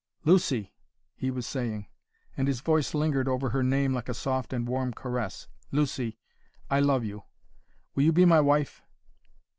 "Lucy!" 0.25 0.73
he 1.15 1.29
was 1.29 1.45
saying, 1.45 1.85
and 2.35 2.47
his 2.47 2.61
voice 2.61 2.95
lingered 2.95 3.27
over 3.27 3.51
her 3.51 3.61
name 3.61 3.93
like 3.93 4.09
a 4.09 4.15
soft 4.15 4.51
and 4.51 4.67
warm 4.67 4.91
caress, 4.91 5.47
"Lucy! 5.71 6.17
I 6.71 6.79
love 6.79 7.03
you. 7.05 7.21
Will 7.93 8.05
you 8.05 8.11
be 8.11 8.25
my 8.25 8.41
wife?" 8.41 8.81